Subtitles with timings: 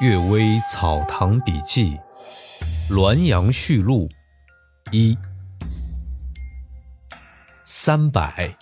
[0.02, 1.98] 《岳微草堂笔记》
[2.90, 4.08] 滦阳序录
[4.92, 5.14] 一
[7.66, 8.56] 三百，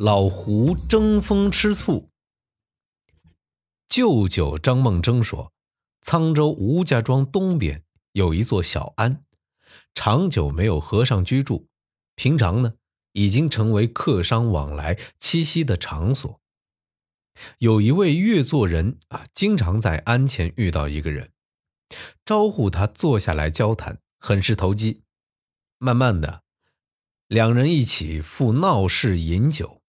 [0.00, 2.10] 老胡争风吃醋。
[3.88, 5.52] 舅舅张梦征说，
[6.04, 9.22] 沧州吴家庄东边有一座小庵，
[9.94, 11.68] 长久没有和尚居住，
[12.16, 12.72] 平常呢
[13.12, 16.40] 已经成为客商往来栖息的场所。
[17.58, 21.30] 有一位越作人啊，经常在庵前遇到一个人，
[22.24, 25.02] 招呼他坐下来交谈，很是投机。
[25.78, 26.42] 慢慢的，
[27.28, 29.82] 两人一起赴闹市饮酒，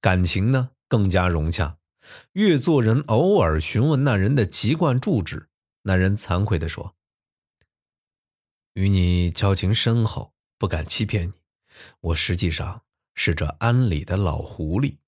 [0.00, 1.78] 感情呢更加融洽。
[2.34, 5.48] 越作人偶尔询问那人的籍贯住址，
[5.82, 6.94] 那人惭愧地说
[8.74, 11.32] ：“与你交情深厚，不敢欺骗你，
[12.00, 12.82] 我实际上
[13.14, 14.98] 是这庵里的老狐狸。”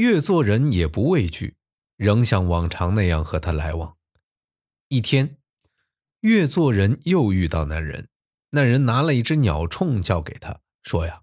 [0.00, 1.56] 越做人也不畏惧，
[1.98, 3.98] 仍像往常那样和他来往。
[4.88, 5.36] 一天，
[6.20, 8.08] 越做人又遇到那人，
[8.52, 11.20] 那人拿了一只鸟铳交给他，说：“呀，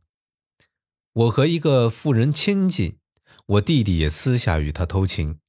[1.13, 2.99] 我和一个妇人亲近，
[3.47, 5.39] 我弟弟也私下与他偷情，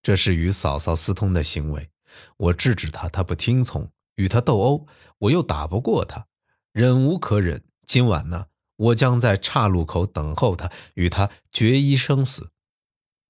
[0.00, 1.90] 这是与嫂嫂私通的行为。
[2.36, 4.86] 我制止他，他不听从，与他斗殴，
[5.18, 6.28] 我又打不过他，
[6.72, 7.64] 忍无可忍。
[7.84, 12.52] 今晚呢，我将在岔路口等候他，与他决一生死。”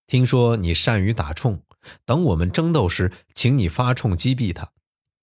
[0.07, 1.63] 听说你善于打铳，
[2.05, 4.73] 等我们争斗时，请你发铳击毙他，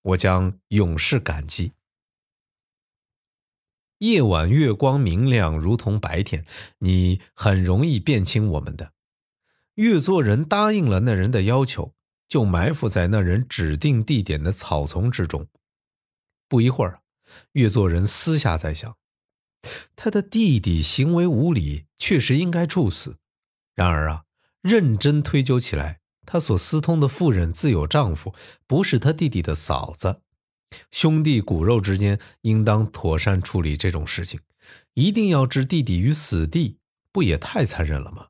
[0.02, 1.72] 我将永世感激。
[4.00, 6.46] 夜晚月光明亮，如同白天，
[6.80, 8.92] 你很容易辨清我们的。
[9.76, 11.94] 越作人答应了那人的要求，
[12.28, 15.48] 就埋伏在那人指定地点的草丛之中。
[16.50, 17.02] 不一会儿，
[17.54, 18.98] 越作人私下在想，
[19.96, 23.18] 他的弟弟行为无礼，确实应该处死。
[23.74, 24.26] 然而啊。
[24.64, 28.34] 认真推究起来，他所私通的妇人自有丈夫，
[28.66, 30.22] 不是他弟弟的嫂子。
[30.90, 34.40] 兄弟骨肉之间，应当妥善处理这种事情。
[34.94, 36.78] 一定要置弟弟于死地，
[37.12, 38.28] 不也太残忍了吗？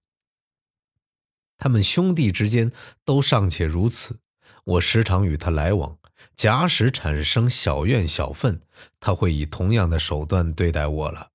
[1.59, 2.71] 他们兄弟之间
[3.05, 4.19] 都尚且如此，
[4.63, 5.99] 我时常与他来往，
[6.35, 8.59] 假使产生小怨小愤，
[8.99, 11.29] 他会以同样的手段对待我了。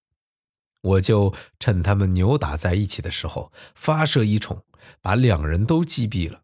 [0.83, 4.63] 我就趁他们扭打在一起的时候，发射一铳，
[5.01, 6.39] 把两人都击毙了。《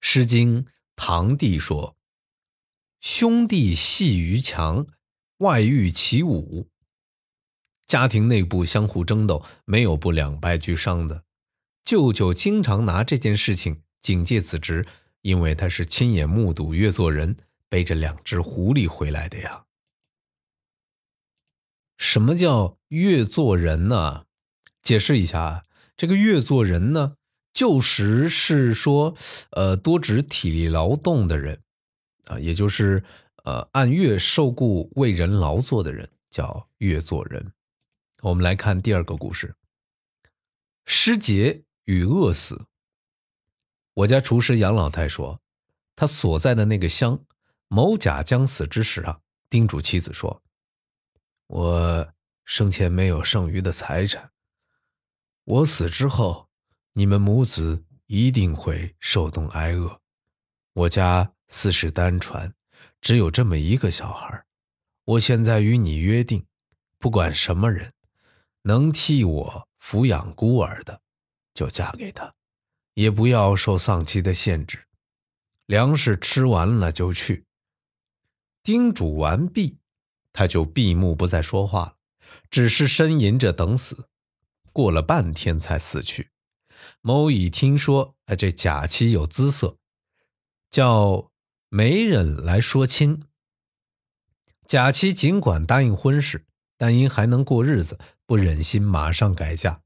[0.00, 0.64] 诗经·
[0.96, 1.96] 唐帝》说
[3.00, 4.86] ：“兄弟戏于墙，
[5.38, 6.68] 外遇其武。”
[7.86, 11.24] 家庭内部相互争斗，没有不两败俱伤的。
[11.84, 14.86] 舅舅经常拿这件事情警戒子侄，
[15.22, 17.36] 因为他是亲眼目睹越作人
[17.68, 19.64] 背着两只狐狸回来的呀。
[21.98, 24.26] 什么叫越做人呢？
[24.82, 25.64] 解释一下，
[26.00, 27.14] 这个越做人呢，
[27.52, 29.14] 旧时是说，
[29.50, 31.60] 呃，多指体力劳动的人，
[32.24, 33.04] 啊，也就是
[33.44, 37.52] 呃按月受雇为人劳作的人，叫越做人。
[38.22, 39.54] 我们来看第二个故事：
[40.86, 42.64] 失节与饿死。
[43.92, 45.38] 我家厨师杨老太说，
[45.94, 47.22] 他所在的那个乡，
[47.68, 50.40] 某甲将死之时啊，叮嘱妻子说。
[51.48, 52.08] 我
[52.46, 54.30] 生前没有剩余的财产，
[55.50, 56.48] 我死之后，
[56.92, 60.00] 你们母子一定会受冻挨饿。
[60.74, 62.54] 我家四世单传，
[63.00, 64.44] 只有这么一个小孩。
[65.04, 66.46] 我现在与你约定，
[67.00, 67.92] 不管什么人，
[68.62, 71.00] 能替我抚养孤儿的，
[71.52, 72.32] 就嫁给他，
[72.94, 74.86] 也不要受丧妻的限制。
[75.66, 77.44] 粮食吃完了就去。
[78.62, 79.78] 叮嘱完毕。
[80.32, 81.96] 他就闭目不再说话了，
[82.50, 84.09] 只是呻吟着等死。
[84.72, 86.30] 过了半天才死去。
[87.00, 89.78] 某乙听说，哎，这贾妻有姿色，
[90.70, 91.30] 叫
[91.68, 93.22] 媒人来说亲。
[94.66, 99.82] 贾妻尽管答应婚事，但因还能过日子，不忍心马上改嫁。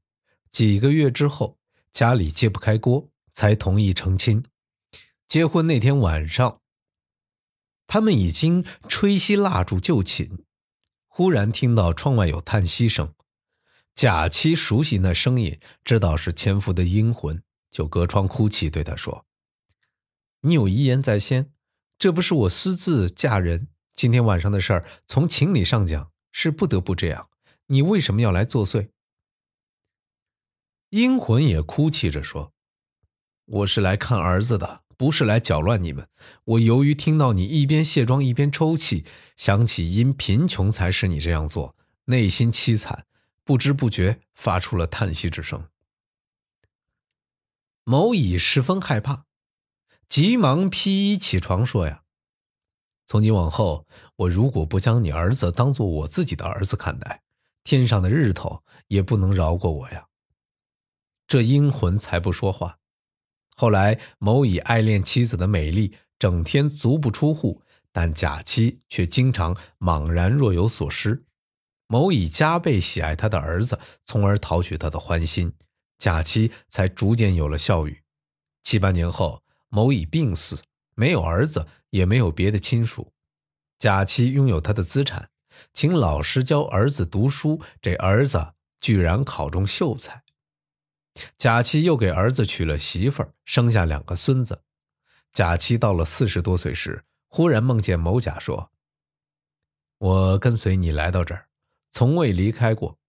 [0.51, 1.57] 几个月之后，
[1.91, 4.45] 家里揭不开锅，才同意成亲。
[5.27, 6.61] 结婚那天晚上。
[7.87, 10.43] 他们已经吹熄蜡烛就寝，
[11.07, 13.14] 忽然听到窗外有叹息声。
[13.95, 19.25] 贾妻熟悉那声音，知道是前夫的阴魂，就隔窗哭泣，对他说
[20.41, 21.53] ：“你有遗言在先，
[21.97, 23.69] 这不是我私自嫁人。
[23.93, 27.29] 今天晚上的事儿，从情理上讲是不得不这样。
[27.67, 28.89] 你为什么要来作祟？”
[30.91, 32.51] 阴魂也哭泣着说
[33.45, 36.07] ：“我是来看儿子的。”不是来搅乱你们。
[36.45, 39.03] 我由于听到你一边卸妆一边抽泣，
[39.35, 41.75] 想起因贫穷才使你这样做，
[42.05, 43.05] 内心凄惨，
[43.45, 45.69] 不知不觉发出了叹息之声。
[47.85, 49.25] 某乙十分害怕，
[50.09, 52.01] 急忙披衣起床说：“呀，
[53.05, 57.21] 从今往后，我如果不将你儿子当做我自己的儿子看待，
[57.63, 60.07] 天上的日头也不能饶过我呀。”
[61.27, 62.79] 这阴魂才不说话。
[63.55, 67.61] 后来，某乙爱恋妻子的美丽，整天足不出户，
[67.91, 71.24] 但假期却经常茫然若有所失。
[71.87, 75.53] 某乙加倍喜爱他的儿子，从而讨取他的欢心，
[75.97, 78.01] 假期才逐渐有了笑语。
[78.63, 80.59] 七八年后，某乙病死，
[80.95, 83.13] 没有儿子，也没有别的亲属。
[83.77, 85.29] 假期拥有他的资产，
[85.73, 90.23] 请老师教儿子读书，这儿子居然考中秀才。
[91.37, 94.63] 贾妻又给儿子娶了媳妇儿，生下两个孙子。
[95.31, 98.71] 贾妻到了四十多岁时，忽然梦见某甲说
[99.99, 101.47] ：“我跟随你来到这儿，
[101.95, 102.99] 从未离开过。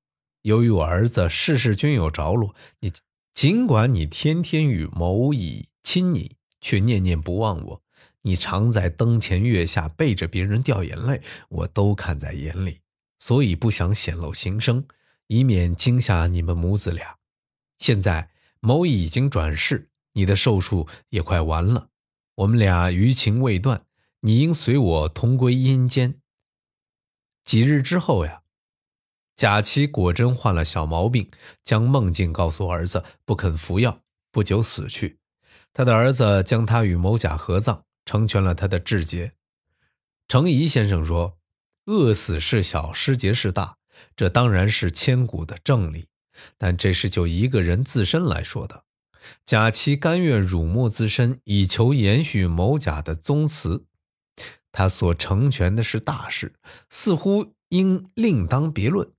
[0.42, 2.92] 由于我儿子事事均有着落，你
[3.34, 7.82] 尽管你天天与某乙亲昵，却念念不忘我。
[8.22, 12.78] 你常在灯前月下背着别人掉眼泪，我都看在眼里，
[13.18, 14.86] 所以不想显露心声，
[15.26, 17.16] 以免惊吓你们母子俩。”
[17.78, 18.30] 现在
[18.60, 21.88] 某乙已经转世，你的寿数也快完了，
[22.36, 23.84] 我们俩余情未断，
[24.20, 26.20] 你应随我同归阴间。
[27.44, 28.42] 几日之后呀，
[29.36, 31.30] 贾妻果真患了小毛病，
[31.62, 34.00] 将梦境告诉儿子，不肯服药，
[34.32, 35.18] 不久死去。
[35.74, 39.32] 他的儿子将他与某甲合葬，成全了他的志节。
[40.26, 41.36] 程颐先生说
[41.84, 43.76] ：“饿死事小，失节事大，
[44.16, 46.08] 这当然是千古的正理。”
[46.58, 48.84] 但这是就一个人自身来说的，
[49.44, 53.86] 贾妻甘愿辱没自身，以求延续某甲的宗祠，
[54.70, 56.54] 他所成全的是大事，
[56.90, 59.10] 似乎应另当别论。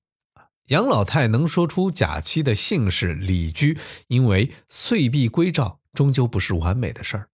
[0.68, 3.78] 杨老太能说出贾妻的姓氏李居，
[4.08, 7.30] 因为岁毕归赵，终究不是完美的事儿，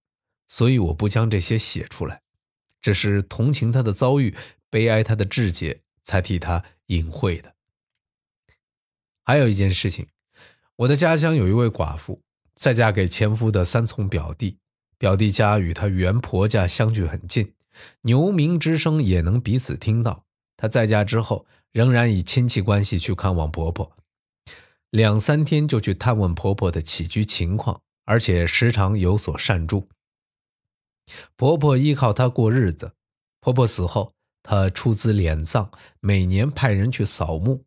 [0.47, 2.21] 所以我不将这些写出来，
[2.80, 4.35] 只是同情他的遭遇，
[4.69, 7.56] 悲哀他的志节，才替他隐晦的。
[9.24, 10.07] 还有一件事情，
[10.75, 12.21] 我的家乡有一位寡妇，
[12.53, 14.59] 再嫁给前夫的三从表弟，
[15.00, 17.53] 表弟家与她原婆家相距很近，
[18.01, 20.25] 牛鸣之声也能彼此听到。
[20.56, 23.97] 她在家之后，仍然以亲戚关系去看望婆婆，
[24.91, 29.89] 两三天就去探问婆婆的起居情况，而且时常有所善助。
[31.35, 32.93] 婆婆依靠她过日子，
[33.41, 37.65] 婆婆死后，她出资敛葬，每年派人去扫墓。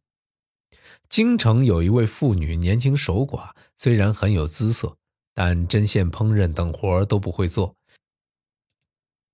[1.08, 4.96] 京城有一位妇女，年轻守寡，虽然很有姿色，
[5.34, 7.74] 但针线、烹饪等活儿都不会做。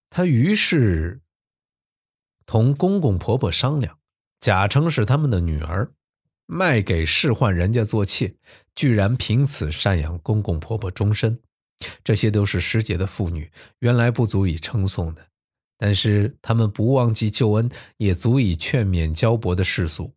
[0.09, 1.21] 她于是
[2.47, 3.99] 同公公婆婆商量，
[4.43, 5.93] 假称是他们的女儿，
[6.47, 8.35] 卖给世宦人家做妾，
[8.75, 11.39] 居然凭此赡养公公婆婆终身。
[12.03, 15.29] 这些都是失节的妇女，原来不足以称颂的，
[15.79, 20.13] 但是他们不忘记旧恩，也足以劝勉焦薄的世俗。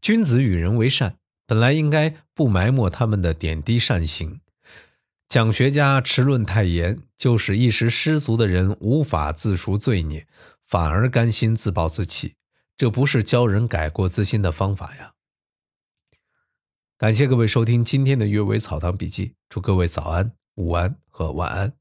[0.00, 4.40] 君子与人为善，本来应该不埋没他们的点滴善行。
[5.28, 10.28] 讲学家持论太严，就使一时失足的人无法自赎罪孽，
[10.62, 12.34] 反而甘心自暴自弃。
[12.78, 15.14] 这不是教人改过自新的方法呀！
[16.96, 21.77] 感谢各位收听今天的《阅微草堂笔记》，祝各位早安、午安和晚安。